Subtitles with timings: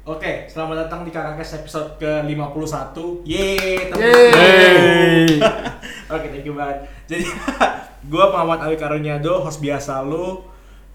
[0.00, 2.96] Oke, selamat datang di Kakakes episode ke-51.
[3.28, 5.36] Yeay, tepuk Yeay.
[6.16, 6.88] Oke, thank you banget.
[7.04, 7.28] Jadi,
[8.12, 10.40] gue Muhammad Ali Karunyado, host biasa lu.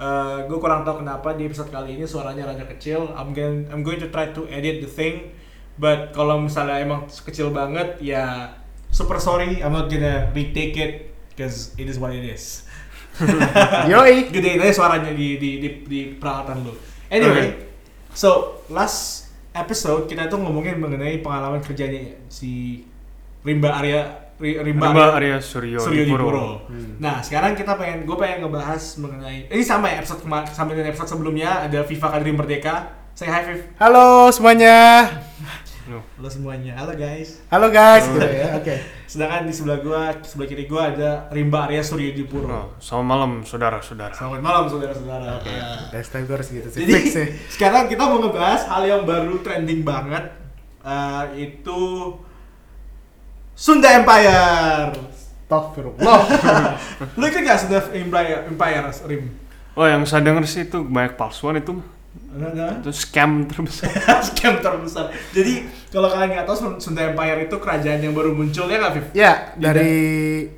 [0.02, 3.14] Eh, Gue kurang tahu kenapa di episode kali ini suaranya rada kecil.
[3.14, 5.38] I'm going, I'm going to try to edit the thing.
[5.78, 8.58] But kalau misalnya emang kecil banget, ya
[8.90, 9.62] super sorry.
[9.62, 10.94] I'm not gonna retake it
[11.36, 12.64] Because it is what it is.
[13.92, 14.32] Yoi.
[14.32, 16.72] gedein aja suaranya di di di, di peralatan lu.
[17.12, 17.65] Anyway,
[18.16, 18.30] so
[18.72, 22.82] last episode kita tuh ngomongin mengenai pengalaman kerjanya si
[23.44, 24.02] Rimba Arya
[24.36, 26.28] Ri- Rimba, Rimba Arya Arya Suryo, Suryo Dipuro.
[26.28, 26.46] Dipuro.
[27.00, 30.92] Nah, sekarang kita pengen gue pengen ngebahas mengenai ini sama ya episode kemarin sampai dengan
[30.92, 32.76] episode sebelumnya ada Viva Kadri Merdeka.
[33.16, 33.64] Say hi Viv.
[33.80, 35.08] Halo semuanya.
[35.86, 36.74] Halo semuanya.
[36.82, 37.46] Halo guys.
[37.54, 38.10] Halo guys.
[38.10, 38.58] Gitu ya.
[38.58, 38.82] Oke.
[39.06, 42.50] Sedangkan di sebelah gua, sebelah kiri gua ada Rimba Arya Suryo Dipuro.
[42.50, 44.10] oh, selamat malam saudara-saudara.
[44.18, 45.38] Selamat malam saudara-saudara.
[45.38, 45.54] Oke.
[45.54, 45.94] Ah.
[45.94, 46.80] Next time gue harus gitu sih.
[46.82, 47.28] Jadi Fix sih.
[47.54, 50.26] sekarang kita mau ngebahas hal yang baru trending banget
[50.82, 51.82] eh, itu
[53.54, 54.90] Sunda Empire.
[55.46, 56.20] Astagfirullah.
[57.22, 59.38] Lu ikut gak Sunda Empire, Empire Rim?
[59.78, 61.78] Oh, yang saya dengar sih itu banyak palsuan itu.
[62.36, 63.88] Ada Itu scam terbesar.
[64.28, 65.08] scam terbesar.
[65.32, 69.08] Jadi kalau kalian nggak tahu Sunda Empire itu kerajaan yang baru muncul ya nggak Viv?
[69.16, 69.96] ya dari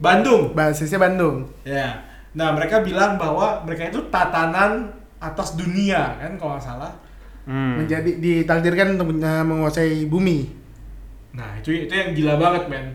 [0.02, 0.58] Bandung.
[0.58, 1.46] basisnya Bandung.
[1.62, 2.02] Ya.
[2.34, 4.90] Nah mereka bilang bahwa mereka itu tatanan
[5.22, 6.92] atas dunia kan kalau nggak salah.
[7.46, 7.86] Hmm.
[7.86, 10.50] Menjadi ditakdirkan untuk menguasai bumi.
[11.38, 12.86] Nah itu itu yang gila banget men.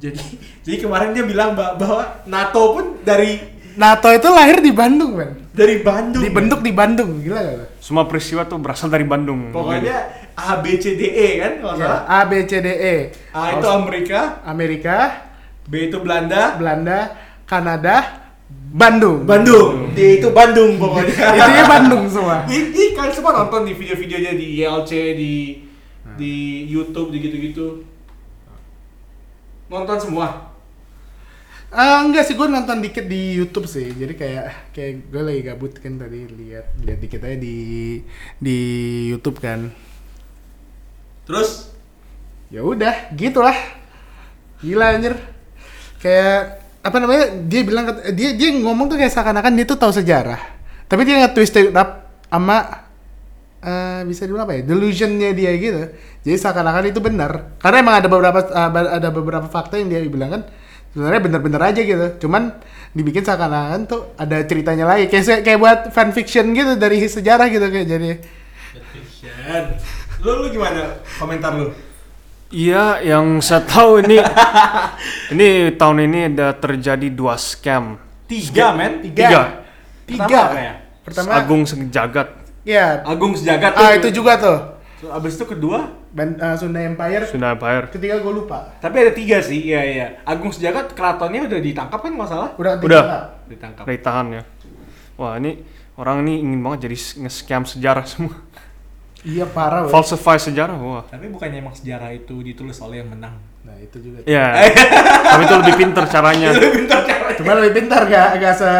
[0.00, 0.24] Jadi
[0.64, 5.30] jadi kemarin dia bilang bah- bahwa NATO pun dari NATO itu lahir di Bandung, kan?
[5.54, 6.22] dari Bandung.
[6.22, 7.69] Dibentuk di Bandung, gila gak?
[7.80, 9.48] Semua peristiwa tuh berasal dari Bandung.
[9.50, 12.00] Pokoknya A B C D E kan kalau Ya, salah.
[12.04, 12.96] A B C D E.
[13.32, 14.96] A itu Amerika, Amerika,
[15.64, 16.98] B itu Belanda, Belanda,
[17.48, 17.96] Kanada,
[18.52, 19.24] Bandung.
[19.24, 19.96] Bandung.
[19.96, 21.08] D itu Bandung pokoknya.
[21.40, 22.36] Intinya Bandung semua.
[22.52, 25.34] Ini kalian semua nonton di video-videonya di YLC di
[26.20, 26.34] di
[26.68, 27.80] YouTube di gitu-gitu.
[29.72, 30.49] Nonton semua.
[31.70, 33.94] Ah enggak sih, gue nonton dikit di YouTube sih.
[33.94, 37.56] Jadi kayak kayak gue lagi gabut kan tadi lihat lihat dikit aja di
[38.42, 38.56] di
[39.14, 39.70] YouTube kan.
[41.26, 41.70] Terus
[42.50, 43.54] Ya udah, gitulah.
[44.58, 45.14] Gila anjir.
[46.02, 47.24] Kayak apa namanya?
[47.46, 47.86] Dia bilang
[48.18, 50.40] dia dia ngomong tuh kayak seakan-akan dia tuh tahu sejarah.
[50.90, 52.58] Tapi dia nge-twist it up sama
[53.62, 54.62] eh, bisa dibilang apa ya?
[54.66, 55.94] Delusionnya dia gitu.
[56.26, 57.54] Jadi seakan-akan itu benar.
[57.62, 60.42] Karena emang ada beberapa ba- ada beberapa fakta yang dia bilang kan
[60.92, 62.06] sebenarnya benar-benar aja gitu.
[62.26, 62.58] Cuman
[62.90, 65.06] dibikin seakan-akan tuh ada ceritanya lagi.
[65.06, 68.10] Kayak kayak buat fanfiction gitu dari sejarah gitu kayak jadi.
[68.94, 69.62] Fiction.
[70.20, 71.72] Lu lu gimana komentar lu?
[72.50, 74.18] Iya, yang saya tahu ini
[75.32, 77.94] ini tahun ini ada terjadi dua scam.
[78.26, 79.06] Tiga men.
[79.06, 79.62] Tiga.
[80.06, 80.22] Tiga.
[80.26, 80.74] Pertama apa ya?
[81.06, 82.28] Pertama, Agung Sejagat.
[82.66, 83.02] ya.
[83.06, 84.79] Agung Sejagat Ah itu juga tuh.
[85.00, 87.24] Abis itu kedua, Ban- eh, Sunda Empire.
[87.24, 87.88] Sunda Empire.
[87.88, 88.76] Ketiga gue lupa.
[88.84, 90.06] tapi ada tiga sih, iya iya.
[90.28, 92.52] Agung Sejagat keratonnya udah ditangkap kan masalah?
[92.60, 92.76] Udah.
[92.84, 93.02] Udah.
[93.48, 93.88] Ditangkap.
[93.88, 94.42] Dari tahan ya.
[95.16, 95.64] Wah, ini
[95.96, 98.36] orang ini ingin banget jadi nge-scam sejarah semua.
[99.20, 99.84] Iya parah.
[99.84, 99.92] weh.
[99.92, 100.76] Falsify sejarah.
[100.80, 101.04] Wah.
[101.08, 103.36] Tapi bukannya emang sejarah itu ditulis oleh yang menang.
[103.64, 104.24] Nah itu juga.
[104.24, 104.56] Ya.
[105.32, 106.48] Tapi itu lebih pinter caranya.
[106.56, 107.36] Pintar caranya.
[107.36, 108.72] Cuma lebih pintar gak gak se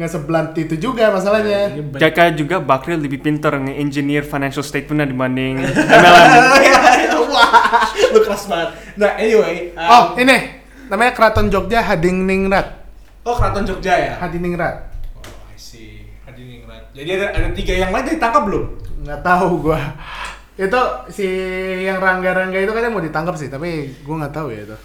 [0.00, 1.76] nggak sebelant itu juga masalahnya.
[1.76, 6.44] Banyak- Kayak kayak juga Bakril lebih pinter nge-engineer financial statement dibanding MLM.
[7.30, 7.52] Wah,
[8.10, 8.68] lu keras banget.
[8.96, 9.70] Nah, anyway.
[9.76, 10.58] um, Oh ini
[10.88, 12.66] namanya Keraton Jogja Hadiningrat.
[13.22, 14.12] oh, Keraton Jogja ya?
[14.18, 14.90] Hadiningrat.
[15.14, 16.10] Oh, I see.
[16.26, 16.90] Hadiningrat.
[16.90, 18.64] Jadi ada ada tiga yang lain ditangkap belum?
[19.06, 19.78] Nggak tahu gua.
[20.56, 21.24] Itu si
[21.80, 24.76] yang Rangga-Rangga itu kan mau ditangkap sih, tapi gua nggak tahu ya itu.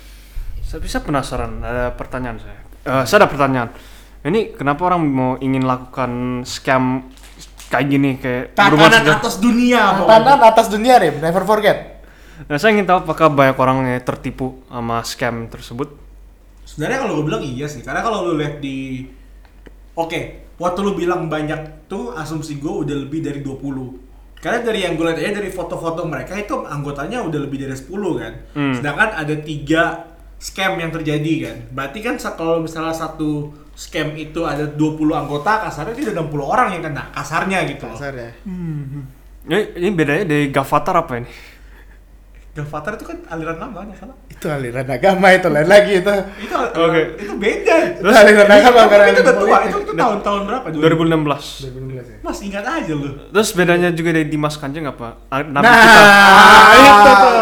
[0.62, 2.60] Saya penasaran, ada pertanyaan saya.
[2.86, 3.70] Eh, saya ada pertanyaan.
[4.26, 7.14] Ini kenapa orang mau ingin lakukan scam
[7.70, 12.02] kayak gini kayak Tatanan atas dunia Tatanan atas dunia Rim, never forget.
[12.50, 15.94] Nah, saya ingin tahu apakah banyak orang yang tertipu sama scam tersebut.
[16.66, 19.06] Sebenarnya kalau gue bilang iya sih, karena kalau lu lihat di
[19.96, 25.00] Oke, waktu lu bilang banyak tuh asumsi gue udah lebih dari 20 Karena dari yang
[25.00, 27.88] gue lihat aja dari foto-foto mereka itu anggotanya udah lebih dari 10
[28.20, 28.76] kan Hmm.
[28.76, 34.64] Sedangkan ada tiga scam yang terjadi kan Berarti kan kalau misalnya satu scam itu ada
[34.64, 34.80] 20
[35.12, 38.32] anggota kasarnya itu udah 60 orang yang kena kasarnya gitu loh Kasar ya.
[39.46, 41.30] Ini, ini bedanya dari Gavatar apa ini?
[42.56, 46.14] Gavatar itu kan aliran nama nggak salah Itu aliran agama itu lain lagi itu.
[46.40, 47.02] itu Oke.
[47.20, 51.68] itu beda Itu aliran agama karena itu udah tua itu, itu tahun-tahun berapa 2016.
[51.68, 52.18] 2016 ya.
[52.24, 55.20] Mas ingat aja lu Terus bedanya juga dari Dimas Kanjeng apa?
[55.28, 56.02] Ah, Nabi Nah, kita.
[56.80, 57.36] itu tuh.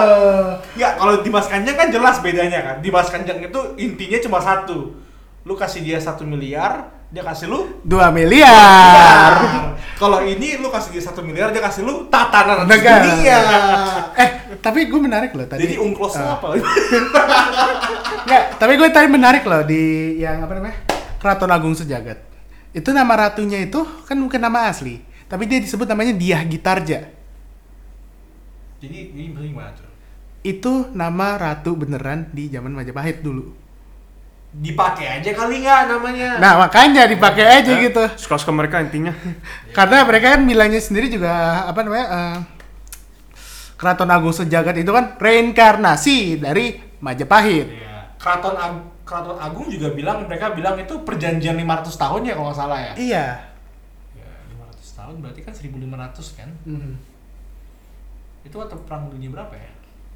[0.73, 2.75] Ya kalau Dimas Kanjeng kan jelas bedanya kan.
[2.81, 4.97] Dimas Kanjeng itu intinya cuma satu.
[5.43, 9.31] Lu kasih dia satu miliar, dia kasih lu 2 miliar.
[10.01, 13.03] Kalau ini lu kasih dia satu miliar, dia kasih lu tatanan Negara.
[13.03, 13.39] dunia.
[14.15, 14.29] Eh,
[14.63, 15.67] tapi gue menarik loh tadi.
[15.67, 16.47] Jadi unclose Eh, apa?
[18.23, 20.77] Enggak, tapi gue tadi menarik loh di yang apa namanya?
[21.19, 22.23] Keraton Agung Sejagat.
[22.71, 27.05] Itu nama ratunya itu kan bukan nama asli, tapi dia disebut namanya Diah Gitarja.
[28.81, 29.87] Jadi ini gimana tuh?
[30.43, 33.53] Itu nama ratu beneran di zaman Majapahit dulu.
[34.53, 36.29] Dipakai aja kali nggak namanya?
[36.37, 38.05] Nah, makanya dipakai aja gitu.
[38.13, 39.09] Suka-suka mereka intinya.
[39.77, 41.33] Karena mereka kan bilangnya sendiri juga
[41.65, 42.05] apa namanya?
[42.05, 42.37] eh,
[43.73, 47.67] Keraton Agung Sejagat itu kan reinkarnasi dari Majapahit.
[47.67, 48.13] Iya.
[48.15, 52.59] Keraton Ag- Keraton Agung juga bilang mereka bilang itu perjanjian 500 tahun ya kalau nggak
[52.61, 52.93] salah ya.
[52.95, 53.25] Iya.
[54.15, 56.49] Ya, 500 tahun berarti kan 1500 kan?
[56.63, 56.93] Mhm.
[58.45, 59.71] Itu waktu perang dunia berapa ya?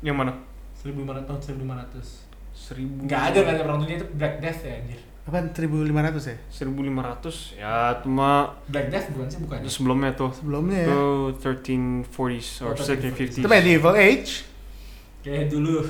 [0.05, 0.31] Yang mana?
[0.77, 2.26] 1500 tahun 1500.
[2.57, 3.05] Seribu.
[3.05, 4.99] Nggak ada kan perang dunia itu Black Death ya anjir.
[5.27, 6.37] Apa 1500 ya?
[6.49, 9.57] 1500 ya cuma Black Death bukan sih bukan.
[9.59, 9.67] ya?
[9.69, 10.87] sebelumnya tuh Sebelumnya ya.
[10.89, 13.35] Tuh 1340s or Oh, 1350s.
[13.43, 14.47] Itu medieval age.
[15.21, 15.83] Kayak dulu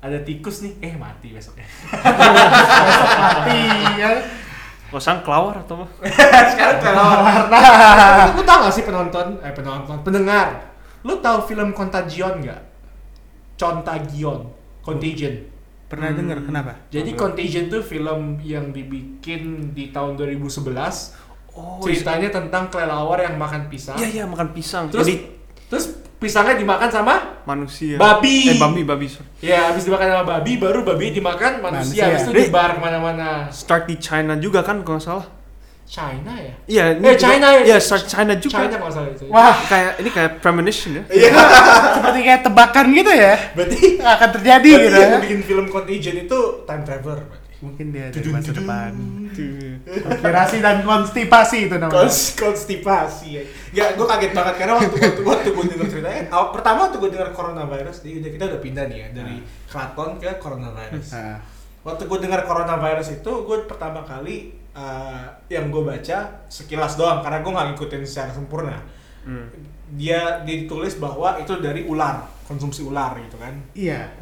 [0.00, 1.68] ada tikus nih, eh mati besoknya.
[1.92, 3.60] Mati
[4.00, 4.10] ya.
[4.90, 5.86] Pasang kelawar atau apa?
[6.50, 7.46] Sekarang kelawar.
[7.46, 10.56] Nah, lu tau gak sih penonton, eh penonton, pendengar,
[11.06, 12.60] lu tahu film Contagion nggak?
[13.54, 14.50] Contagion,
[14.82, 15.34] Contagion.
[15.90, 16.72] Pernah dengar kenapa?
[16.94, 20.70] Jadi Contagion tuh film yang dibikin di tahun 2011.
[21.50, 23.98] Oh, Ceritanya tentang kelelawar yang makan pisang.
[23.98, 24.86] Iya iya makan pisang.
[24.86, 25.16] Terus Jadi
[25.66, 27.98] terus pisangnya dimakan sama manusia.
[27.98, 28.54] Babi.
[28.54, 29.10] Eh babi babi.
[29.10, 29.26] sorry.
[29.42, 32.04] ya habis dimakan sama babi baru babi dimakan manusia, Manusia.
[32.06, 33.50] habis itu dibar ke mana-mana.
[33.50, 35.26] Start di China juga kan kalau nggak salah.
[35.90, 36.54] China ya?
[36.64, 37.60] Iya, Eh, China ya?
[37.66, 38.62] Iya, start China juga.
[38.62, 39.26] China kalau salah itu.
[39.26, 41.02] Wah, Kayak ini kayak premonition ya.
[41.10, 41.30] Iya.
[41.98, 43.34] seperti kayak tebakan gitu ya.
[43.52, 45.18] Berarti Akan terjadi berarti gitu yang ya.
[45.18, 47.48] bikin film Contagion itu time traveler berarti.
[47.60, 48.92] Mungkin dia dari masa depan.
[50.06, 52.06] Konspirasi dan konstipasi itu namanya.
[52.06, 53.42] Kons konstipasi ya.
[53.72, 57.10] Gak, gue kaget banget karena waktu waktu, waktu gue denger ceritanya, awal- pertama waktu gue
[57.10, 59.36] denger coronavirus, jadi udah- kita udah pindah nih ya dari
[59.66, 61.08] keraton ke coronavirus.
[61.80, 67.40] Waktu gue dengar coronavirus itu, gue pertama kali uh, yang gue baca sekilas doang karena
[67.40, 68.76] gue nggak ngikutin secara sempurna.
[69.24, 69.48] Hmm.
[69.96, 73.54] Dia ditulis bahwa itu dari ular, konsumsi ular gitu kan.
[73.72, 74.12] iya.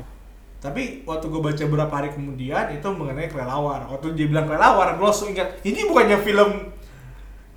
[0.59, 3.87] Tapi waktu gue baca beberapa hari kemudian itu mengenai kelelawar.
[3.95, 6.51] Waktu dia bilang kelelawar, gue langsung ingat ini bukannya film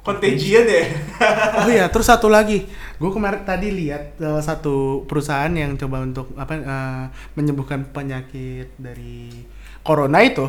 [0.02, 0.84] Contagion ya?
[1.62, 2.66] Oh iya, terus satu lagi.
[2.98, 7.06] Gue kemarin tadi lihat salah satu perusahaan yang coba untuk apa eh,
[7.38, 9.46] menyembuhkan penyakit dari
[9.82, 10.46] corona itu.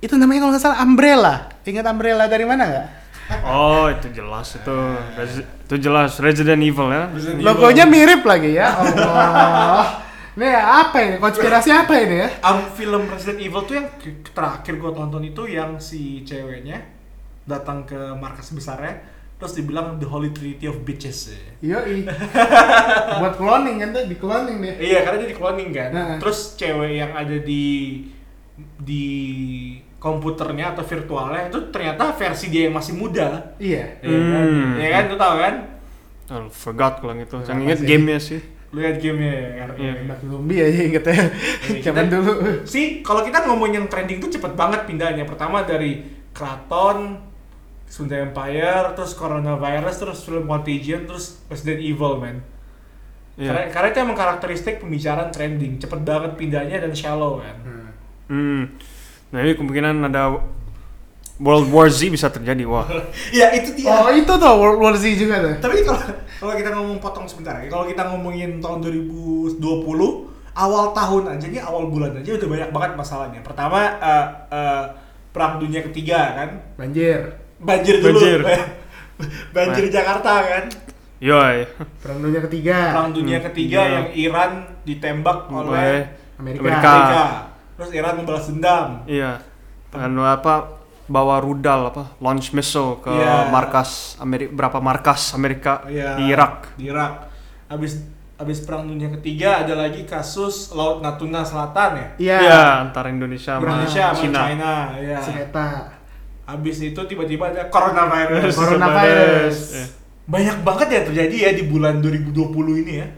[0.00, 1.34] Itu namanya kalau nggak salah Umbrella.
[1.66, 2.86] Ingat Umbrella dari mana nggak?
[3.46, 4.76] Oh, itu jelas itu.
[5.14, 7.06] Resi- itu jelas Resident Evil ya.
[7.38, 8.74] Logonya mirip lagi ya.
[8.74, 10.02] Allah.
[10.34, 11.16] Ini apa ini?
[11.18, 12.28] Konspirasi apa ini ya?
[12.42, 13.86] Um, film Resident Evil tuh yang
[14.30, 16.80] terakhir gue tonton itu yang si ceweknya
[17.44, 19.02] datang ke markas besarnya
[19.40, 21.40] terus dibilang the holy trinity of bitches ya.
[21.80, 22.04] Yoi.
[23.24, 24.74] Buat cloning kan tuh, di cloning deh.
[24.76, 25.90] Iya karena dia di cloning kan.
[25.96, 26.16] Nah.
[26.20, 27.64] Terus cewek yang ada di
[28.78, 29.06] di
[29.96, 33.52] komputernya atau virtualnya itu ternyata versi dia yang masih muda.
[33.56, 34.00] Iya.
[34.00, 34.44] Iya kan?
[34.44, 34.72] Hmm.
[34.76, 35.02] Iya kan?
[35.06, 35.54] Lu tahu kan?
[36.30, 37.36] Oh, forgot kalau gitu.
[37.38, 38.40] Yang Apa inget gamenya sih.
[38.70, 39.68] Lu lihat gamenya ya kan?
[39.76, 39.92] Iya.
[39.98, 41.16] Tembak zombie aja inget ya.
[41.84, 42.32] Zaman kita- dulu.
[42.64, 47.18] sih kalau kita ngomong yang trending tuh cepet banget pindahnya pertama dari keraton
[47.84, 52.38] Sunda Empire terus coronavirus terus film Contagion terus Resident Evil man
[53.34, 53.72] karena, Iya.
[53.72, 57.79] karena itu emang karakteristik pembicaraan trending cepet banget pindahnya dan shallow kan Hmm.
[58.30, 60.38] Nah, ini kemungkinan ada
[61.36, 62.62] World War Z bisa terjadi.
[62.64, 62.84] Wah.
[63.32, 65.54] ya itu dia Oh itu tuh World War Z juga tuh.
[65.58, 66.00] tapi kalau
[66.36, 69.60] kalau kita ngomong potong sebentar ya kalau kita ngomongin tahun 2020
[70.52, 74.84] awal tahun aja nih awal bulan aja udah banyak banget masalahnya pertama eh, eh,
[75.30, 77.38] perang dunia ketiga kan Banjir.
[77.56, 78.40] banjir dulu Banjir.
[79.54, 80.64] banjir Jakarta kan
[81.20, 81.68] Yoi.
[82.00, 82.76] Perang dunia ketiga.
[82.90, 83.92] perang dunia Hmm, ketiga iya.
[83.94, 84.50] yang Iran
[84.82, 85.96] ditembak Oleh oleh
[86.36, 86.60] Amerika.
[86.62, 86.88] Amerika.
[86.90, 87.24] Amerika
[87.80, 89.40] terus Iran membalas dendam Iya.
[89.88, 93.48] Dan apa bawa rudal apa launch missile ke Iya.
[93.48, 96.76] markas Amerika berapa markas Amerika Iya, di Irak.
[96.76, 97.26] di Irak
[97.66, 98.04] habis
[98.36, 102.38] habis perang dunia ketiga ada lagi kasus laut Natuna Selatan ya Iya.
[102.38, 104.20] Iya, antara Indonesia sama Indonesia sama.
[104.20, 105.68] China ya Si Eta.
[106.44, 109.58] habis itu tiba-tiba ada coronavirus Coronavirus.
[109.72, 109.86] Iya.
[110.26, 112.30] banyak banget ya terjadi ya di bulan 2020
[112.80, 113.08] ini ya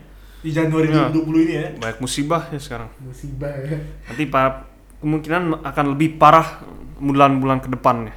[0.43, 1.09] di Januari Iya.
[1.09, 2.91] 2020 ini ya Banyak musibah ya sekarang.
[2.99, 3.79] Musibah ya.
[4.05, 4.67] Nanti pa-
[4.99, 6.63] kemungkinan akan lebih parah
[6.97, 8.15] bulan-bulan ke depan ya.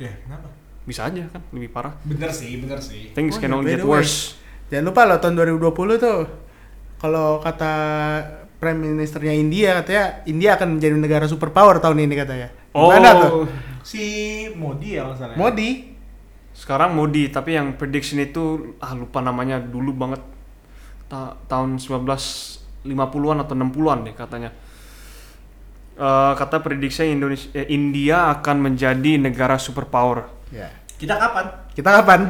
[0.00, 0.48] ya kenapa
[0.82, 1.94] Bisa aja kan lebih parah.
[2.02, 3.98] bener sih bener sih Things Oh, can only get way.
[3.98, 4.34] worse.
[4.66, 6.18] Jangan lupa loh tahun 2020 tuh
[6.96, 7.72] kalau kata
[8.56, 12.48] Prime Ministernya India katanya India akan menjadi negara superpower tahun ini katanya.
[12.70, 13.46] Gimana tuh?
[13.82, 14.02] Si
[14.52, 15.34] Modi ya masalahnya.
[15.36, 15.70] Modi.
[16.52, 18.42] Sekarang Modi, tapi yang prediction itu
[18.78, 20.22] ah lupa namanya dulu banget.
[21.12, 24.48] Ta- tahun 1950-an atau 60-an deh katanya.
[25.92, 30.24] Eh, kata prediksinya Indonesia eh, India akan menjadi negara superpower.
[30.48, 30.72] Ya.
[30.96, 31.44] Kita kapan?
[31.76, 32.20] Kita kapan?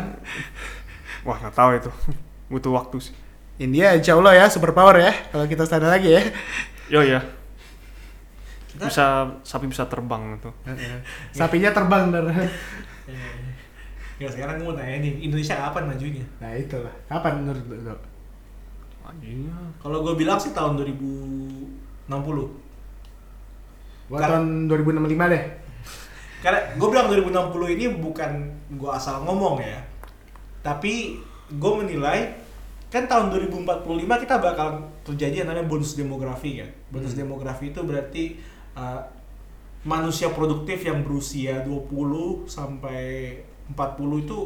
[1.26, 1.90] Wah, nggak tahu itu.
[2.50, 3.14] Butuh waktu sih.
[3.62, 5.14] India insya Allah ya superpower ya.
[5.30, 6.22] Kalau kita sana lagi ya.
[6.90, 7.22] Yo ya.
[8.66, 9.06] Kita- Bisa
[9.46, 10.50] sapi bisa terbang gitu.
[11.30, 12.34] Sapinya terbang dari.
[14.20, 16.22] Ya sekarang gue mau nanya nih, Indonesia kapan majunya?
[16.38, 16.94] Nah itulah.
[17.10, 17.90] Kapan menurut lu?
[19.02, 19.50] Anjing.
[19.82, 22.08] Kalau gue bilang sih tahun 2060.
[24.10, 25.44] Gua Kar- tahun 2065 deh.
[26.42, 28.30] Karena gue bilang 2060 ini bukan
[28.74, 29.78] gue asal ngomong ya.
[30.62, 31.18] Tapi
[31.50, 32.34] gue menilai
[32.92, 36.70] kan tahun 2045 kita bakal terjadi yang namanya bonus demografi kan.
[36.92, 38.36] Bonus demografi itu berarti
[38.76, 39.00] uh,
[39.82, 43.34] manusia produktif yang berusia 20 sampai
[43.72, 44.38] 40 itu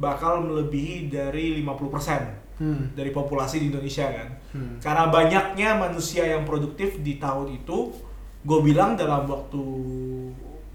[0.00, 2.92] bakal melebihi dari 50% Hmm.
[2.92, 4.28] dari populasi di Indonesia kan.
[4.52, 4.76] Hmm.
[4.84, 7.88] Karena banyaknya manusia yang produktif di tahun itu,
[8.44, 9.62] gue bilang dalam waktu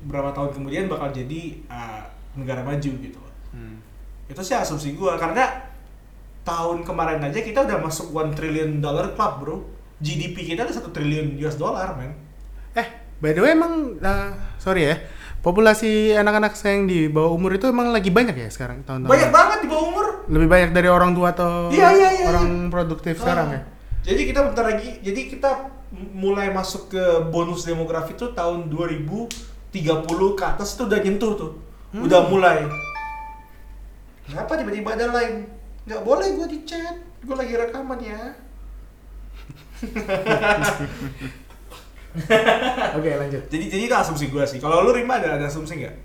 [0.10, 3.22] berapa tahun kemudian bakal jadi uh, negara maju gitu.
[3.54, 3.86] Hmm.
[4.25, 5.46] Itu sih asumsi gue karena
[6.42, 9.58] tahun kemarin aja kita udah masuk 1 trillion dollar club bro.
[10.01, 12.18] GDP kita udah satu triliun US dollar men.
[12.74, 12.88] Eh,
[13.22, 14.98] by the way emang uh, sorry ya.
[15.45, 19.13] Populasi anak-anak saya yang di bawah umur itu emang lagi banyak ya sekarang tahun-tahun.
[19.13, 20.05] Banyak banget di bawah umur.
[20.25, 23.61] Lebih banyak dari orang tua atau Iya, iya, iya, orang produktif sekarang ya.
[23.61, 23.63] Ah.
[24.01, 25.69] Jadi kita bentar lagi, jadi kita
[26.17, 29.69] mulai masuk ke bonus demografi itu tahun 2030
[30.33, 31.51] ke atas itu udah nyentuh tuh.
[31.93, 32.65] Udah mulai.
[34.25, 35.45] Kenapa tiba-tiba ada lain?
[35.85, 36.97] Nggak boleh gue di chat.
[37.21, 38.33] Gue lagi rekaman ya.
[42.98, 43.43] Oke, lanjut.
[43.51, 44.60] Jadi jadi itu asumsi gue sih.
[44.60, 45.95] Kalau lu Rima ada, ada asumsi nggak?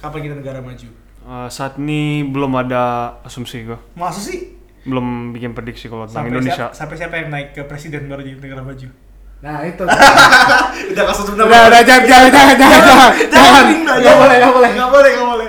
[0.00, 0.88] Kapan kita negara maju?
[1.20, 3.78] Eh, saat ini belum ada asumsi gue.
[3.92, 4.56] Masa sih?
[4.88, 6.72] Belum bikin prediksi kalau tentang Sampai Indonesia.
[6.72, 8.88] siapa, sampai siapa yang naik ke presiden baru jadi negara maju?
[9.40, 9.84] Nah, itu.
[10.92, 13.12] udah kasus udah, udah, jangan, jangan, jangan, jangan, jangan.
[13.32, 13.64] Jangan,
[14.00, 14.70] Nggak boleh, nggak boleh.
[14.72, 15.48] Nggak boleh, nggak boleh.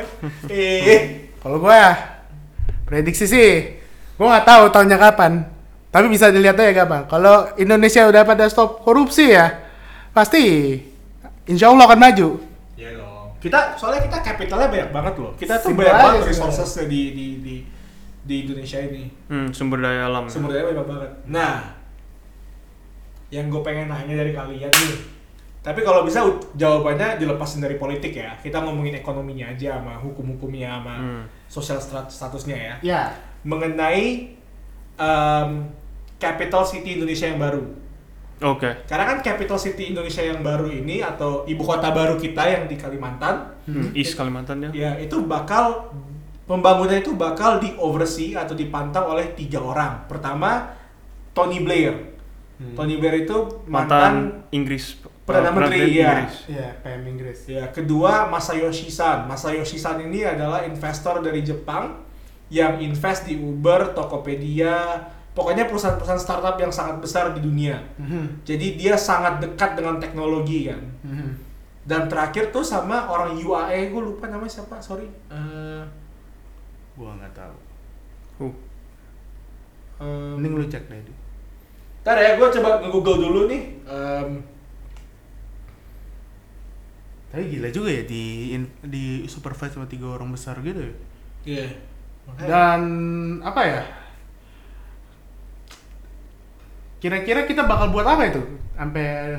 [0.52, 1.02] Eh,
[1.40, 1.92] Kalau gue ya,
[2.88, 3.50] prediksi sih,
[4.16, 5.44] gue nggak tahu tahunnya kapan.
[5.92, 7.04] Tapi bisa dilihat aja gampang.
[7.08, 9.71] Kalau Indonesia udah pada stop korupsi ya,
[10.12, 10.44] pasti
[11.46, 12.30] insya Allah akan maju.
[12.76, 13.36] Iya dong.
[13.38, 15.32] Kita soalnya kita capitalnya banyak banget loh.
[15.34, 17.56] Kita tuh banyak banget resourcesnya di di di
[18.22, 19.04] di Indonesia ini.
[19.28, 20.28] Hmm, sumber daya alam.
[20.28, 21.12] Sumber daya banyak banget.
[21.28, 21.54] Nah,
[23.32, 24.96] yang gue pengen nanya dari kalian nih.
[25.62, 28.34] Tapi kalau bisa jawabannya dilepasin dari politik ya.
[28.36, 31.24] Kita ngomongin ekonominya aja sama hukum-hukumnya sama Hmm.
[31.46, 32.76] sosial strat- statusnya ya.
[32.82, 33.02] Ya,
[33.42, 34.38] Mengenai
[34.98, 35.52] em,
[36.18, 37.62] capital city Indonesia yang baru.
[38.42, 38.86] Oke.
[38.90, 42.74] Karena kan capital city Indonesia yang baru ini atau ibu kota baru kita yang di
[42.74, 44.70] Kalimantan Hmm, East Kalimantan ya.
[44.74, 45.94] ya itu bakal
[46.50, 50.10] pembangunan itu bakal di oversee atau dipantau oleh tiga orang.
[50.10, 50.74] Pertama
[51.32, 51.94] Tony Blair.
[52.74, 54.16] Tony Blair itu mantan, Mantan
[54.50, 54.98] Inggris.
[55.22, 56.10] Perdana eh, Menteri, Presiden iya.
[56.18, 56.38] Inggris.
[56.50, 57.40] ya PM Inggris.
[57.46, 59.26] ya kedua Masayoshi Son.
[59.26, 62.02] Masayoshi Son ini adalah investor dari Jepang
[62.50, 64.98] yang invest di Uber, Tokopedia,
[65.32, 67.80] pokoknya perusahaan-perusahaan startup yang sangat besar di dunia.
[67.96, 70.82] Mhm, Jadi dia sangat dekat dengan teknologi kan.
[71.02, 71.32] mhm.
[71.82, 75.10] Dan terakhir tuh sama orang UAE, gue lupa namanya siapa, sorry.
[75.28, 75.82] Eh,
[76.94, 77.56] Gua nggak tahu.
[78.38, 78.54] Uh,
[79.98, 81.02] em, Mending lu cek deh.
[82.02, 83.62] Ntar ya, gue coba nge-google dulu nih.
[83.86, 84.30] Em,
[87.32, 90.94] Tapi gila juga ya di in- di supervise sama tiga orang besar gitu ya.
[91.48, 91.68] Iya.
[92.28, 92.82] Makanya- Dan
[93.40, 93.82] apa ya?
[97.02, 98.42] Kira-kira kita bakal buat apa itu?
[98.78, 99.36] Sampai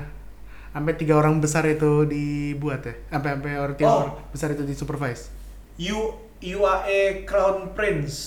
[0.72, 2.94] sampai tiga orang besar itu dibuat ya?
[3.08, 3.98] Sampai sampai orang tiga Oh.
[4.02, 5.30] orang besar itu di supervise.
[5.78, 8.18] U UAE Crown Prince.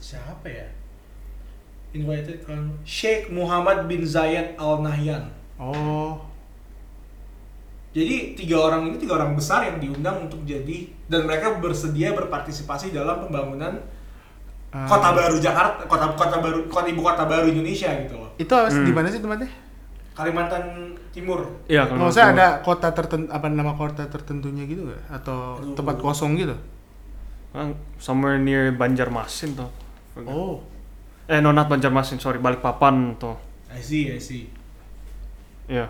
[0.00, 0.66] Siapa ya?
[1.92, 5.28] Invited Crown Sheikh Muhammad bin Zayed Al Nahyan.
[5.56, 6.20] Oh,
[7.96, 12.92] Jadi tiga orang ini tiga orang besar yang diundang untuk jadi dan mereka bersedia berpartisipasi
[12.92, 13.80] dalam pembangunan
[14.76, 18.30] eh, kota baru Jakarta, kota kota baru, kota ibu kota baru Indonesia gitu loh.
[18.36, 18.84] Itu Hmm.
[18.84, 19.48] di mana sih tempatnya?
[20.12, 20.62] Kalimantan
[21.12, 21.44] Timur.
[21.64, 25.02] Iya kalau Maksudnya ada kota tertentu apa nama kota tertentunya gitu nggak?
[25.12, 25.72] Atau Aduh.
[25.74, 26.56] tempat kosong gitu?
[27.52, 29.72] kan somewhere near Banjarmasin tuh.
[30.28, 30.60] Oh,
[31.24, 33.32] Eh, no not Banjarmasin, sorry, Balikpapan tuh.
[33.72, 34.52] I see, I see.
[35.66, 35.88] Yeah.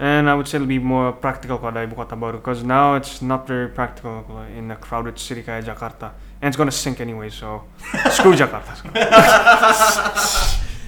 [0.00, 2.96] And I would say it'll be more practical kalau ada ibu kota baru, because now
[2.96, 7.28] it's not very practical in a crowded city kayak Jakarta, and it's gonna sink anyway.
[7.28, 7.64] So
[8.10, 8.72] screw Jakarta.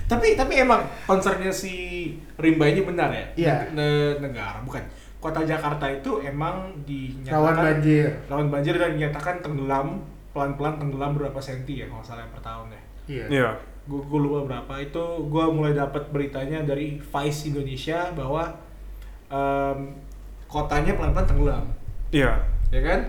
[0.03, 1.73] Tapi tapi emang concernnya si
[2.37, 3.25] Rimba ini benar ya?
[3.33, 3.57] Iya.
[3.73, 4.85] Ne- negara bukan
[5.17, 8.09] kota Jakarta itu emang dinyatakan Rawan banjir.
[8.27, 12.83] rawan banjir dan dinyatakan tenggelam pelan-pelan tenggelam berapa senti ya kalau salah per tahun ya.
[13.09, 13.25] Iya.
[13.31, 13.51] Iya.
[13.83, 18.53] Gue lupa berapa itu gue mulai dapat beritanya dari Vice Indonesia bahwa
[19.27, 19.97] em,
[20.45, 21.65] kotanya pelan-pelan tenggelam,
[22.13, 22.37] Iya.
[22.69, 23.01] ya kan?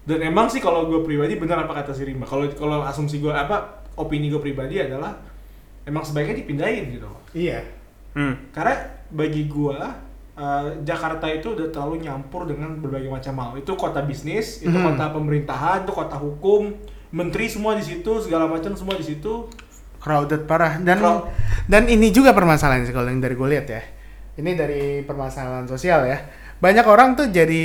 [0.00, 2.24] Dan emang sih kalau gue pribadi benar apa kata si Rimba.
[2.24, 5.12] Kalau kalau asumsi gue apa opini gue pribadi adalah
[5.84, 7.10] emang sebaiknya dipindahin gitu.
[7.32, 7.62] Iya.
[8.10, 8.50] Hmm.
[8.50, 8.74] Karena
[9.10, 9.92] bagi gua
[10.34, 13.50] eh, Jakarta itu udah terlalu nyampur dengan berbagai macam hal.
[13.60, 14.96] Itu kota bisnis, itu Hmm.
[14.96, 16.72] kota pemerintahan, itu kota hukum,
[17.12, 19.46] menteri semua di situ, segala macam semua di situ.
[20.00, 21.28] crowded parah dan Crowd.
[21.68, 23.84] dan ini juga permasalahan sih kalau yang dari gue lihat ya
[24.40, 26.16] ini dari permasalahan sosial ya
[26.60, 27.64] banyak orang tuh jadi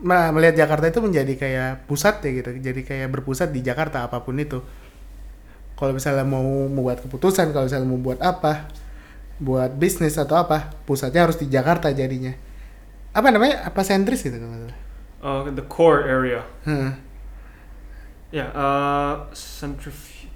[0.00, 4.24] ma- melihat Jakarta itu menjadi kayak pusat ya gitu jadi kayak berpusat di Jakarta apa
[4.24, 4.64] pun itu
[5.76, 8.72] kalau misalnya mau membuat keputusan kalau misalnya mau buat apa
[9.36, 12.32] buat bisnis atau apa pusatnya harus di Jakarta jadinya
[13.16, 14.68] apa namanya apa sentris gitu kalau.
[15.24, 16.44] Uh, the core area.
[16.68, 16.92] Heeh.
[18.28, 20.28] Ya, uh, centrif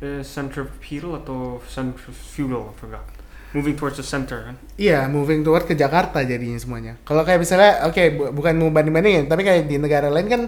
[0.00, 3.04] eh, centripetal atau centrifugal, I forgot.
[3.48, 4.54] Moving towards the center kan.
[4.74, 6.98] Iya, moving toward ke Jakarta jadinya semuanya.
[7.02, 10.42] Kalau kayak misalnya, oke, bu- bukan mau banding-bandingin, tapi kayak di negara lain kan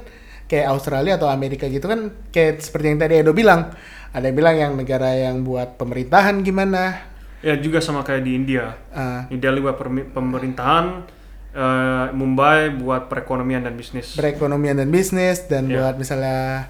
[0.45, 3.73] kayak Australia atau Amerika gitu kan, kayak seperti yang tadi Edo bilang,
[4.11, 7.05] ada yang bilang yang negara yang buat pemerintahan gimana,
[7.39, 8.75] Ya juga sama kayak di India.
[8.91, 9.79] uh, New Delhi buat
[10.11, 11.07] pemerintahan,
[11.51, 14.13] eh, Mumbai buat perekonomian dan bisnis.
[14.13, 15.77] perekonomian dan bisnis dan Iya.
[15.81, 16.67] buat misalnya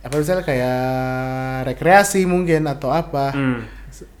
[0.00, 0.78] apa misalnya kayak
[1.66, 3.34] rekreasi mungkin atau apa.
[3.34, 3.60] Hmm.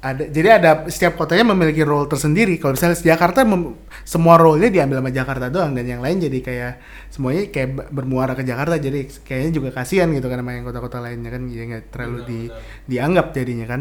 [0.00, 2.56] Ada jadi ada setiap kotanya memiliki role tersendiri.
[2.60, 6.72] Kalau misalnya Jakarta mem- semua role-nya diambil sama Jakarta doang dan yang lain jadi kayak
[7.12, 10.98] semuanya kayak ber- bermuara ke Jakarta jadi kayaknya juga kasihan gitu kan sama yang kota-kota
[11.04, 12.62] lainnya kan ya nggak terlalu Benar, di benar.
[12.88, 13.80] dianggap jadinya kan.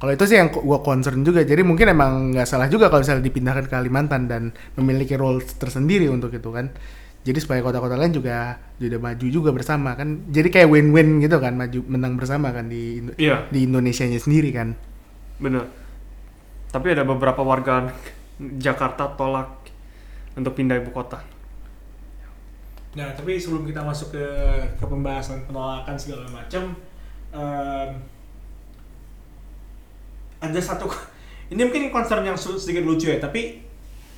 [0.00, 1.44] Kalau itu sih yang gua concern juga.
[1.44, 4.42] Jadi mungkin emang nggak salah juga kalau misalnya dipindahkan ke Kalimantan dan
[4.80, 6.72] memiliki role tersendiri untuk itu kan.
[7.20, 10.24] Jadi supaya kota-kota lain juga juga maju juga bersama kan.
[10.32, 14.50] Jadi kayak win-win gitu kan, maju menang bersama kan di Indo- Iya, di Indonesianya sendiri
[14.50, 14.72] kan.
[15.36, 15.68] bener.
[16.70, 17.92] Tapi ada beberapa warga
[18.64, 19.68] Jakarta tolak
[20.32, 21.20] untuk pindah ibu kota.
[22.90, 24.24] Nah, tapi sebelum kita masuk ke
[24.74, 26.74] ke pembahasan penolakan segala macam,
[27.30, 27.90] em,
[30.40, 30.88] ada satu
[31.52, 33.60] ini mungkin concern yang sedikit lucu ya, tapi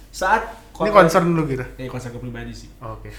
[0.09, 1.65] saat Ini concern lu gitu.
[1.77, 2.69] Ya, concern gue pribadi sih.
[2.81, 3.13] Oke.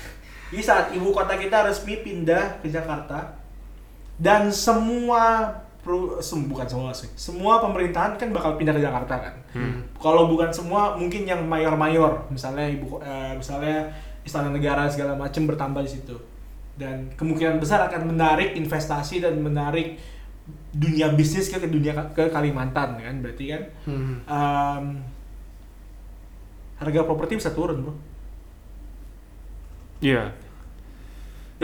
[0.50, 3.38] Jadi saat ibu kota kita resmi pindah ke Jakarta
[4.18, 5.50] dan semua
[6.22, 9.36] sem- bukan semua sih, semua pemerintahan kan bakal pindah ke Jakarta kan.
[9.52, 9.84] Hmm.
[10.00, 13.92] Kalau bukan semua, mungkin yang mayor-mayor, misalnya ibu, eh, misalnya
[14.24, 16.16] istana negara segala macam bertambah di situ.
[16.80, 20.00] Dan kemungkinan besar akan menarik investasi dan menarik
[20.72, 24.16] dunia bisnis ke ke dunia ke Kalimantan kan, berarti kan Hmm.
[26.84, 27.94] Harga properti bisa turun bro.
[30.04, 30.36] Iya.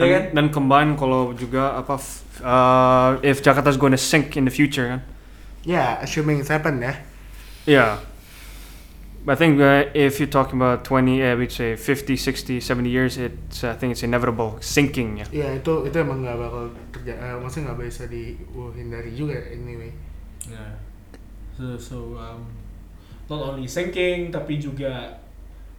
[0.00, 0.22] Dan, kan?
[0.32, 4.54] dan combine kalau juga apa f- uh, if Jakarta is going to sink in the
[4.54, 5.00] future kan.
[5.60, 6.96] Ya, assuming it's happen ya.
[7.68, 8.00] Yeah.
[9.20, 12.88] But I think uh, if you're talking about 20, uh, we'd say 50, 60, 70
[12.88, 15.20] years, it's I think it's inevitable sinking.
[15.20, 15.28] Yeah.
[15.28, 17.36] Ya itu itu emang nggak bakal terjadi.
[17.36, 19.92] maksudnya nggak bisa dihindari juga anyway.
[20.48, 20.80] Nah,
[21.52, 22.48] so, so um,
[23.30, 25.14] not only sinking tapi juga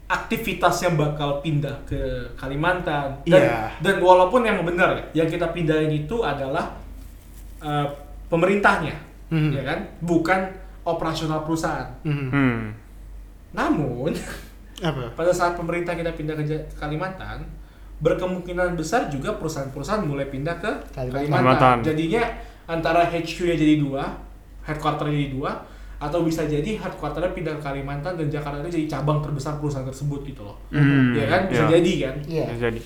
[0.07, 1.99] aktivitasnya bakal pindah ke
[2.35, 3.59] Kalimantan dan Iya.
[3.79, 6.75] dan walaupun yang benar ya, yang kita pindahin itu adalah
[7.59, 7.87] uh,
[8.27, 8.95] pemerintahnya
[9.31, 9.51] Mhm.
[9.51, 10.39] ya kan bukan
[10.83, 12.27] operasional perusahaan Mhm.
[12.27, 12.59] Hmm.
[13.51, 14.11] namun
[14.83, 15.11] Apa?
[15.19, 16.43] pada saat pemerintah kita pindah ke
[16.75, 17.47] Kalimantan
[18.01, 21.13] berkemungkinan besar juga perusahaan-perusahaan mulai pindah ke Kalimantan.
[21.13, 21.31] Kalimantan.
[21.31, 21.77] Kalimantan.
[21.85, 22.23] Jadinya
[22.65, 24.03] antara HQ-nya jadi dua,
[24.65, 25.51] headquarter jadi dua,
[26.01, 30.25] atau bisa jadi headquarternya pindah ke Kalimantan dan Jakarta itu jadi cabang terbesar perusahaan tersebut
[30.25, 30.57] gitu loh.
[30.73, 31.13] Hmm.
[31.13, 31.73] Ya kan bisa Yeah.
[31.77, 32.15] jadi kan.
[32.25, 32.45] Iya.
[32.49, 32.81] Bisa jadi.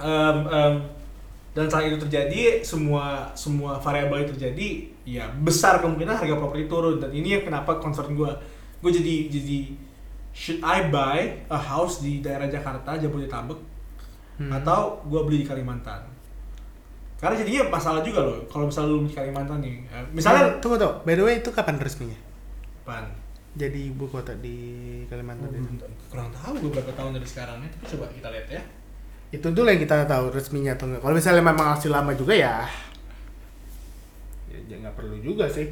[0.00, 0.74] Em, em,
[1.50, 4.68] dan saat itu terjadi semua semua variabel itu terjadi
[5.04, 8.30] ya besar kemungkinan harga properti turun dan ini yang kenapa concern gue
[8.80, 9.58] gue jadi jadi
[10.30, 13.70] should I buy a house di daerah Jakarta Jabodetabek
[14.40, 14.48] Hmm.
[14.56, 16.00] atau gue beli di Kalimantan
[17.20, 20.92] karena jadinya masalah juga loh kalau misalnya lu di Kalimantan nih eh, misalnya tunggu tuh.
[21.04, 22.16] By the way itu kapan resminya?
[22.84, 23.04] pan
[23.50, 24.56] Jadi ibu kota di
[25.10, 25.68] Kalimantan itu.
[26.08, 28.62] kurang tahu gue berapa tahun dari sekarang ya tapi coba kita lihat ya
[29.30, 31.06] Itu dulu yang kita tahu resminya atau enggak.
[31.06, 32.66] Kalau misalnya memang masih lama juga ya
[34.70, 35.66] ya nggak perlu juga sih.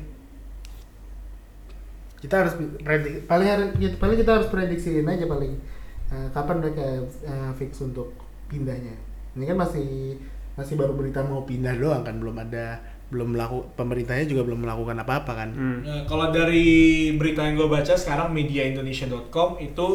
[2.19, 5.55] Kita harus predik paling harus ya, paling kita harus prediksiin aja paling
[6.11, 6.83] eh, kapan mereka
[7.23, 8.11] eh, fix untuk
[8.51, 8.95] pindahnya.
[9.39, 10.19] Ini kan masih
[10.59, 14.97] masih baru berita mau pindah doang kan belum ada belum melakukan pemerintahnya juga belum melakukan
[15.01, 15.49] apa-apa kan.
[15.55, 15.79] Hmm.
[15.81, 19.89] Nah, kalau dari berita yang gue baca sekarang mediaindonesia.com itu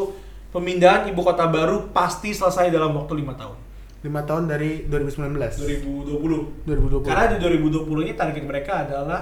[0.50, 3.58] pemindahan ibu kota baru pasti selesai dalam waktu lima tahun.
[4.02, 5.30] Lima tahun dari 2019.
[5.38, 6.66] 2020.
[6.66, 7.06] 2020.
[7.06, 9.22] Karena di 2020 ini target mereka adalah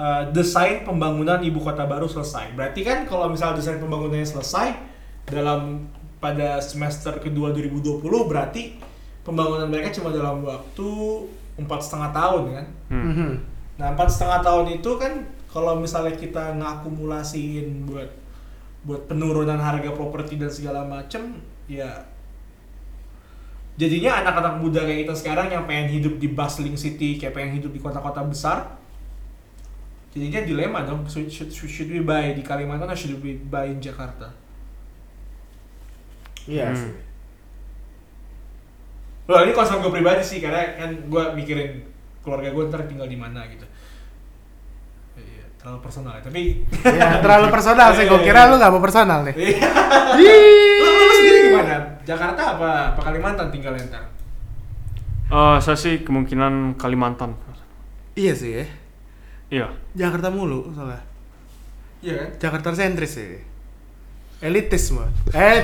[0.00, 2.56] uh, desain pembangunan ibu kota baru selesai.
[2.56, 4.68] Berarti kan kalau misalnya desain pembangunannya selesai
[5.28, 5.84] dalam
[6.16, 8.95] pada semester kedua 2020 berarti
[9.26, 10.88] pembangunan mereka cuma dalam waktu
[11.58, 12.66] empat setengah tahun kan.
[12.94, 13.30] Mhm.
[13.82, 15.12] Nah empat setengah tahun itu kan
[15.50, 18.10] kalau misalnya kita ngakumulasiin buat
[18.86, 22.06] buat penurunan harga properti dan segala macem ya
[23.74, 27.74] jadinya anak-anak muda kayak kita sekarang yang pengen hidup di bustling city kayak pengen hidup
[27.74, 28.78] di kota-kota besar
[30.14, 33.82] jadinya dilema dong should, should, should we buy di Kalimantan atau should we buy in
[33.82, 34.30] Jakarta
[36.46, 36.94] Iya Hmm.
[39.26, 41.82] Loh ini konsep gue pribadi sih karena kan gue mikirin
[42.22, 43.66] keluarga gue ntar tinggal di mana gitu
[45.18, 48.04] Iya, terlalu personal ya tapi Ya, terlalu personal sih.
[48.06, 49.34] Gue kira lu gak mau personal nih.
[49.34, 49.66] Iya.
[50.14, 50.78] Ih.
[50.78, 51.76] lu, lu sendiri gimana?
[52.06, 54.04] Jakarta apa, apa Kalimantan tinggal ntar?
[55.26, 57.34] Eh, saya sih kemungkinan Kalimantan.
[58.14, 58.64] Iya sih ya.
[59.50, 59.66] Iya.
[59.98, 61.02] Jakarta mulu soalnya.
[61.98, 62.28] Iya kan?
[62.38, 63.42] Jakarta sentris sih.
[64.36, 65.08] Elitis semua.
[65.32, 65.58] Eh,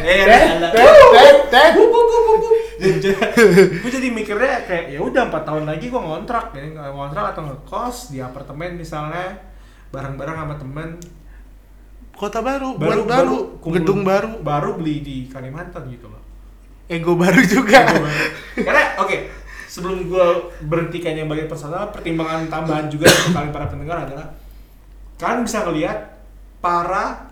[3.85, 6.56] gue jadi mikirnya kayak ya udah empat tahun lagi gue ngontrak.
[6.56, 9.37] Ya ngontrak atau ngekos di apartemen misalnya
[9.92, 10.88] bareng-bareng sama temen.
[12.16, 16.22] Kota baru, baru, baru, kumpul- gedung baru, baru beli di Kalimantan gitu loh.
[16.88, 17.88] Ego baru juga.
[18.56, 19.16] karena oke
[19.72, 20.26] sebelum gue
[20.68, 24.37] berhentikan yang bagian personal pertimbangan tambahan juga untuk kalian para pendengar adalah
[25.16, 25.98] kalian bisa ngelihat
[26.61, 27.31] para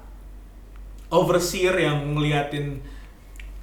[1.11, 2.79] overseer yang ngeliatin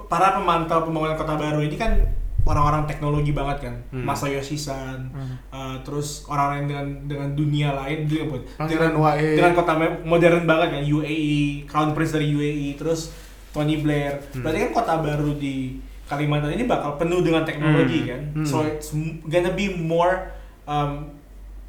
[0.04, 2.00] para pemantau pembangunan kota baru ini kan
[2.44, 4.04] orang-orang teknologi banget kan Hmm.
[4.04, 5.12] Masayoshi San
[5.50, 8.38] uh, terus orang-orang dengan dengan dunia lain apa?
[8.58, 13.12] Pangeran dengan, dengan kota me- modern banget kan UAE Crown Prince dari UAE terus
[13.50, 14.44] Tony Blair Hmm.
[14.44, 18.08] berarti kan kota baru di Kalimantan ini bakal penuh dengan teknologi Hmm.
[18.08, 18.46] kan Hmm.
[18.46, 20.32] so it's gonna be more
[20.64, 21.12] um,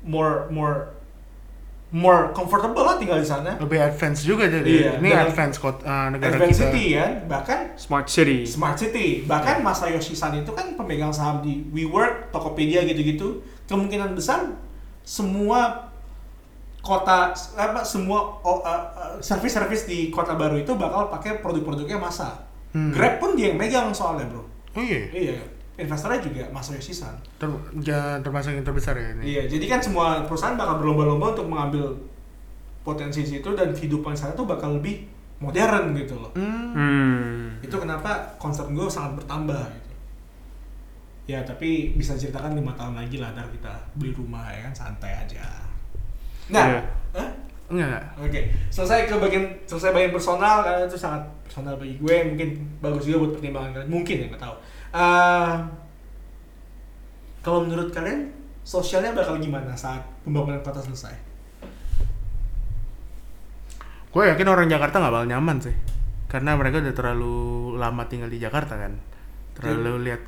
[0.01, 0.95] more more
[1.89, 4.69] more comfortable lah tinggal di sana Lebih advance juga jadi.
[4.69, 6.69] Iya, Ini advance kota eh, negara Advanced kita.
[6.69, 8.39] City kan bahkan Smart City.
[8.45, 14.53] Smart City bahkan Masayoshi San itu kan pemegang saham di WeWork, Tokopedia gitu-gitu kemungkinan besar
[15.01, 15.89] semua
[16.79, 22.45] kota apa semua oh, uh, uh, service-service di kota baru itu bakal pakai produk-produknya Masa
[22.69, 22.93] Hmm.
[22.93, 24.45] Grab pun dia yang megang soalnya bro
[24.77, 25.09] Oh iya.
[25.09, 25.41] iya
[25.79, 27.47] investornya juga Masayoshi San Ter,
[27.81, 29.23] ja- termasuk yang terbesar ya ini.
[29.29, 31.95] iya jadi kan semua perusahaan bakal berlomba-lomba untuk mengambil
[32.81, 35.07] potensi situ dan kehidupan sana tuh bakal lebih
[35.39, 36.75] modern gitu loh Hmm.
[36.75, 37.55] Hmm.
[37.61, 39.93] itu kenapa concern gue sangat bertambah gitu
[41.29, 45.15] ya tapi bisa ceritakan lima tahun lagi lah ntar kita beli rumah ya kan santai
[45.15, 45.45] aja
[46.49, 46.81] nah Iya.
[47.15, 47.29] Hah?
[47.69, 48.05] Enggak enggak.
[48.19, 52.49] oke selesai ke bagian selesai bagian personal karena itu sangat personal bagi gue mungkin
[52.81, 54.57] bagus juga buat pertimbangan kalian mungkin ya nggak tahu
[54.89, 55.55] Eh,
[57.45, 58.33] kalau menurut kalian
[58.65, 61.29] sosialnya bakal gimana saat pembangunan kota selesai
[64.09, 65.77] Gue yakin orang Jakarta nggak bakal nyaman sih.
[66.33, 67.37] Karena mereka udah terlalu
[67.77, 68.97] lama tinggal di Jakarta kan.
[69.53, 70.23] Terlalu lihat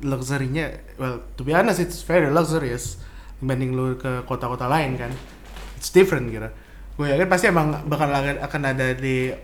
[0.00, 0.96] luxury-nya.
[0.96, 2.96] Well, to be honest it's very luxurious
[3.44, 5.12] dibanding lu ke kota-kota lain kan.
[5.76, 6.48] It's different gitu.
[6.94, 9.34] Gue yakin pasti emang bakal akan akan ada di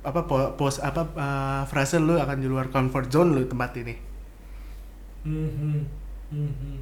[0.00, 3.94] apa po- pos apa uh, frase lu akan di luar comfort zone lu tempat ini.
[5.20, 5.78] Mhm.
[6.30, 6.74] Mhm.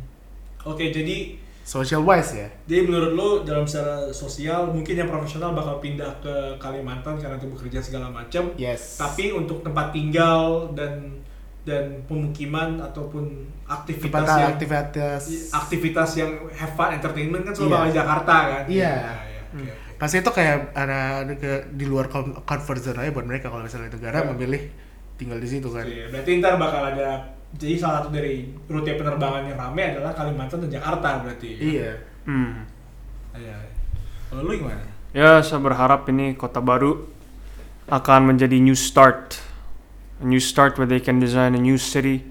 [0.63, 2.49] oke jadi Social wise ya.
[2.65, 7.61] Jadi menurut lo dalam secara sosial mungkin yang profesional bakal pindah ke Kalimantan karena untuk
[7.61, 8.49] bekerja segala macam.
[8.57, 8.97] Yes.
[8.97, 11.21] Tapi untuk tempat tinggal dan
[11.65, 15.21] dan pemukiman ataupun aktivitas tempat yang aktivitas
[15.53, 17.75] aktivitas yang have fun entertainment kan selalu Iya.
[17.75, 18.65] bakal di Jakarta kan.
[18.65, 18.73] Iya.
[18.73, 19.13] iya,
[19.53, 19.88] oke, oke.
[19.99, 23.67] Pasti itu kayak ada, ada ke di luar com- comfort zone aja buat mereka kalau
[23.67, 24.29] misalnya negara Iya.
[24.31, 24.63] memilih
[25.19, 25.83] tinggal di situ kan.
[25.83, 30.63] Iya, berarti ntar bakal ada jadi salah satu dari rute penerbangan yang ramai adalah Kalimantan
[30.65, 31.51] dan Jakarta berarti.
[31.59, 31.91] Iya.
[32.25, 32.63] Hmm.
[33.35, 33.57] Iya.
[34.31, 34.85] Kalau lu gimana?
[35.17, 37.09] Ya, saya berharap ini kota baru
[37.89, 39.41] akan menjadi new start.
[40.21, 42.23] A new start where they can design a new city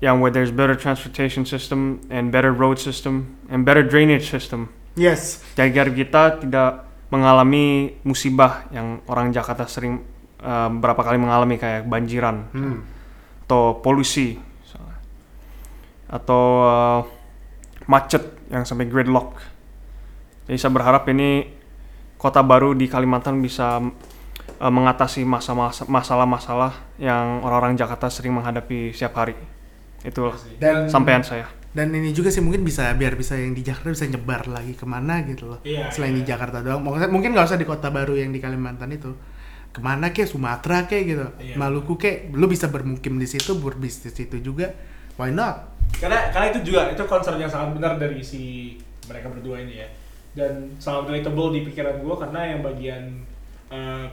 [0.00, 4.68] yang where there's better transportation system and better road system and better drainage system.
[4.94, 5.42] Yes.
[5.58, 10.02] Agar kita tidak mengalami musibah yang orang Jakarta sering
[10.42, 12.78] uh, berapa kali mengalami kayak banjiran Hmm.
[13.46, 14.98] atau polusi misalnya.
[16.10, 17.00] atau uh,
[17.86, 19.36] macet yang sampai gridlock.
[20.48, 21.48] Jadi saya berharap ini
[22.16, 25.24] kota baru di Kalimantan bisa uh, mengatasi
[25.86, 29.36] masalah-masalah yang orang-orang Jakarta sering menghadapi setiap hari.
[30.04, 31.48] Itu Dan sampaian saya.
[31.74, 34.86] Dan ini juga sih mungkin bisa biar bisa yang di Jakarta bisa nyebar lagi ke
[34.86, 35.60] mana gitu loh.
[35.66, 36.22] Iya, Selain iya.
[36.22, 36.86] di Jakarta doang.
[36.86, 39.10] Mungkin mungkin nggak usah di kota baru yang di Kalimantan itu.
[39.74, 41.26] Ke mana kek Sumatera kek gitu.
[41.42, 41.58] Iya.
[41.58, 44.70] Maluku kek lu bisa bermukim di situ, berbisnis di situ juga.
[45.18, 45.74] Why not?
[45.98, 48.74] karena karena itu juga itu concern yang sangat benar dari si
[49.06, 49.88] mereka berdua ini ya
[50.34, 53.02] dan sangat relatable di pikiran gue karena yang bagian
[53.70, 54.06] eh,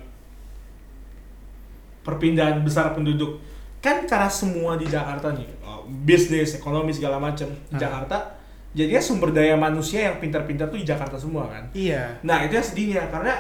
[2.06, 3.42] perpindahan besar penduduk
[3.82, 7.82] kan karena semua di Jakarta nih oh, bisnis ekonomi segala macam di Ah.
[7.82, 8.18] Jakarta
[8.72, 12.22] jadinya sumber daya manusia yang pintar-pintar tuh di Jakarta semua kan Iya.
[12.22, 13.34] Nah itu yang sedihnya karena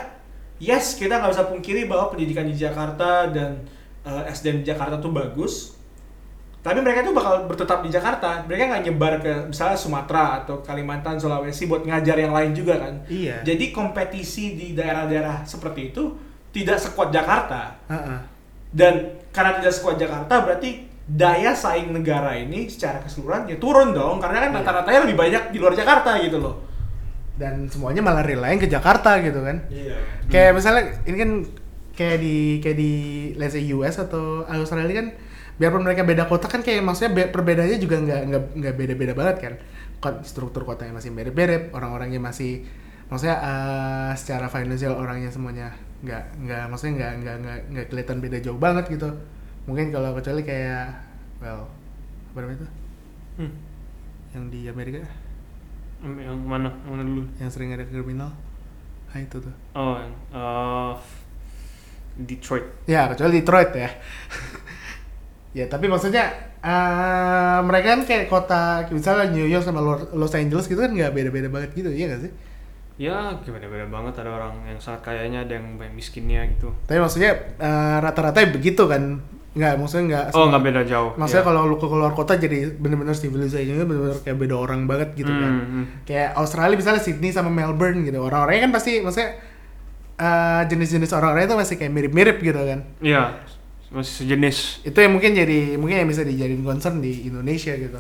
[0.58, 3.64] yes kita nggak bisa pungkiri bahwa pendidikan di Jakarta dan
[4.02, 5.78] eh, SDM di Jakarta tuh bagus,
[6.62, 8.46] tapi mereka tuh bakal bertetap di Jakarta.
[8.46, 12.94] Mereka nggak nyebar ke misalnya Sumatera atau Kalimantan, Sulawesi buat ngajar yang lain juga kan.
[13.06, 13.42] Iya.
[13.42, 16.14] Jadi kompetisi di daerah-daerah seperti itu
[16.52, 18.20] tidak sekuat Jakarta Heeh.
[18.72, 18.94] Dan
[19.30, 20.70] karena tidak sekuat Jakarta berarti
[21.04, 24.58] daya saing negara ini secara keseluruhan ya turun dong karena kan Iya.
[24.64, 26.56] rata-ratanya lebih banyak di luar Jakarta gitu loh.
[27.36, 29.66] Dan semuanya malah relying ke Jakarta gitu kan.
[29.68, 29.98] Iya.
[30.30, 31.32] Kayak misalnya ini kan
[31.92, 32.92] kayak di kayak di
[33.36, 35.08] let's say US atau Australia kan
[35.60, 39.38] biarpun mereka beda kota kan kayak maksudnya be- perbedaannya juga nggak nggak nggak beda-beda banget
[39.42, 39.54] kan.
[40.24, 42.64] Struktur kotanya masih mirip-mirip, orang-orangnya masih
[43.06, 48.38] maksudnya eh, secara financial orangnya semuanya nggak nggak maksudnya nggak nggak nggak nggak kelihatan beda
[48.42, 49.10] jauh banget gitu.
[49.70, 50.86] Mungkin kalau kecuali kayak
[51.42, 51.70] well
[52.32, 52.68] apa namanya itu
[53.40, 53.54] Hmm.
[54.36, 55.00] yang di Amerika
[56.02, 56.70] Yang mana?
[56.84, 57.24] Yang mana dulu?
[57.38, 58.32] yang sering ada kriminal.
[59.12, 59.54] Nah itu tuh.
[59.78, 60.94] Oh, yang eh,
[62.22, 62.66] Detroit.
[62.86, 63.90] Ya, kecuali Detroit ya.
[65.58, 70.70] ya, tapi maksudnya eh mereka kan kayak kota misalnya New York sama Lo- Los Angeles
[70.70, 72.32] gitu kan nggak beda-beda banget gitu, iya gak sih?
[73.02, 76.70] Ya, gimana beda banget ada orang yang sangat kayanya, ada yang banyak miskinnya gitu.
[76.86, 79.18] Tapi maksudnya eh, rata-rata begitu kan?
[79.58, 80.26] Nggak, maksudnya nggak.
[80.38, 81.12] Oh, nggak beda jauh.
[81.18, 81.48] Maksudnya ya.
[81.50, 85.50] kalau lu ke keluar kota jadi bener-bener civilization bener-bener kayak beda orang banget gitu kan.
[85.50, 85.86] Hmm, hmm.
[86.06, 88.22] Kayak Australia misalnya Sydney sama Melbourne gitu.
[88.22, 89.34] Orang-orangnya kan pasti maksudnya
[90.22, 92.80] eh, jenis-jenis orang-orangnya itu masih kayak mirip-mirip gitu kan.
[93.02, 93.24] Iya,
[93.90, 94.86] masih sejenis.
[94.86, 97.98] itu yang mungkin jadi mungkin yang bisa dijadiin concern di Indonesia gitu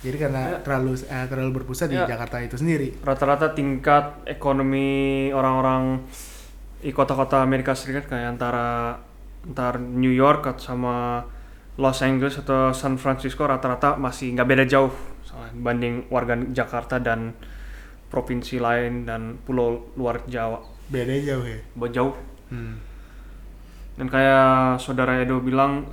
[0.00, 0.58] jadi karena Ya.
[0.60, 2.06] terlalu eh, terlalu berpusat di Ya.
[2.06, 4.88] Jakarta itu sendiri Rata-rata tingkat ekonomi
[5.30, 6.00] orang-orang
[6.80, 8.96] di kota-kota Amerika Serikat kayak antara
[9.40, 11.20] antar New York atau sama
[11.76, 17.32] Los Angeles atau San Francisco rata-rata masih nggak beda jauh soalnya dibanding warga Jakarta dan
[18.06, 20.60] provinsi lain dan pulau luar Jawa.
[20.88, 22.14] beda jauh ya Buat jauh.
[22.48, 22.74] hmm.
[23.94, 25.84] Dan kayak saudara Edo bilang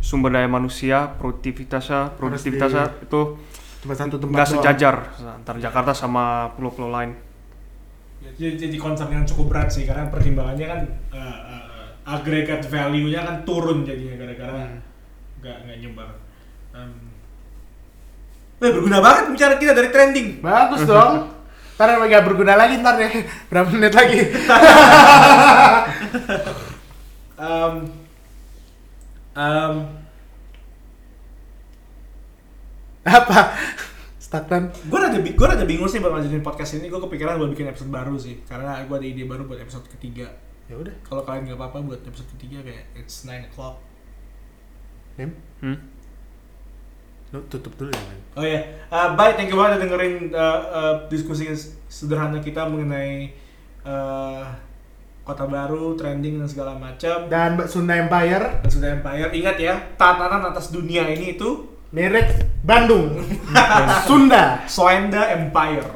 [0.00, 3.36] sumber daya manusia, produktivitasnya, produktivitasnya itu
[3.80, 7.16] cuma satu tempat nggak sejajar antara Jakarta sama pulau-pulau lain.
[8.20, 13.36] jadi, jadi concern yang cukup berat sih karena pertimbangannya kan uh, uh, aggregate value-nya kan
[13.48, 14.80] turun jadinya gara-gara Hmm.
[15.40, 16.08] nggak nggak nyebar.
[16.76, 16.92] Um,
[18.60, 20.44] eh, berguna banget bicara kita dari trending.
[20.44, 21.32] bagus dong
[21.80, 24.20] ntar nggak berguna lagi ntar deh berapa menit lagi
[27.40, 27.99] Um,
[29.36, 29.74] um,
[33.00, 33.38] apa
[34.20, 36.86] stagnan gue rada, gue rada bingung sih buat ngajarin podcast ini.
[36.86, 40.30] Gue kepikiran buat bikin episode baru sih, karena gue ada ide baru buat episode ketiga.
[40.70, 43.82] ya udah Kalau kalian nggak apa-apa buat episode ketiga kayak it's 9 o'clock.
[45.18, 45.78] Nim Hmm?
[47.30, 48.20] lu tutup dulu ya men.
[48.34, 48.58] Oh ya,
[48.90, 49.38] uh, bye.
[49.38, 51.46] Thank you banget udah dengerin uh, uh, diskusi
[51.86, 53.30] sederhana kita mengenai
[53.86, 54.50] uh,
[55.30, 57.30] kota baru, trending dan segala macam.
[57.30, 59.30] dan Mbak Sunda Empire Dan sudah Empire.
[59.30, 63.14] Ingat ya, tatanan atas dunia ini itu merek Bandung
[64.06, 65.86] Sunda Soenda Empire.